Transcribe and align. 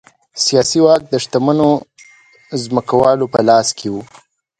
سیاسي 0.45 0.79
واک 0.85 1.01
د 1.09 1.13
شتمنو 1.23 1.69
ځمکوالو 2.63 3.25
په 3.33 3.39
لاس 3.47 3.67
کې 3.77 3.87
و 3.93 3.95